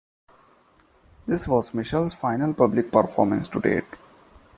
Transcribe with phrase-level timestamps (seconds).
[1.27, 3.83] This was Mitchell's final public performance to date.